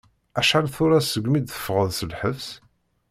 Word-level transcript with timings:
Acḥal 0.39 0.67
tura 0.75 0.99
segmi 1.01 1.39
d-teffɣeḍ 1.41 1.89
seg 1.93 2.09
lḥebs? 2.13 2.47